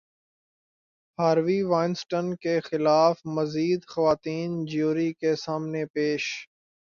Harvey 1.19 1.61
Weinstein 1.63 2.33
کے 2.35 2.59
خلاف 2.59 3.19
مزید 3.27 3.81
خواتین 3.87 4.65
جیوری 4.65 5.11
کے 5.13 5.35
سامنے 5.35 5.85
پیش 5.93 6.25